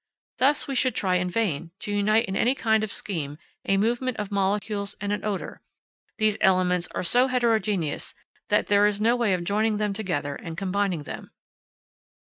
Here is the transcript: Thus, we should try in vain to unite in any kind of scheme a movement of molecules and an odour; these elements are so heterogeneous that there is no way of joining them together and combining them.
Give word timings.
Thus, 0.39 0.67
we 0.67 0.73
should 0.73 0.95
try 0.95 1.17
in 1.17 1.29
vain 1.29 1.69
to 1.81 1.91
unite 1.93 2.25
in 2.25 2.35
any 2.35 2.55
kind 2.55 2.83
of 2.83 2.91
scheme 2.91 3.37
a 3.67 3.77
movement 3.77 4.17
of 4.17 4.31
molecules 4.31 4.95
and 4.99 5.11
an 5.13 5.23
odour; 5.23 5.61
these 6.17 6.37
elements 6.41 6.87
are 6.95 7.03
so 7.03 7.27
heterogeneous 7.27 8.15
that 8.49 8.65
there 8.65 8.87
is 8.87 8.99
no 8.99 9.15
way 9.15 9.31
of 9.35 9.43
joining 9.43 9.77
them 9.77 9.93
together 9.93 10.33
and 10.35 10.57
combining 10.57 11.03
them. 11.03 11.29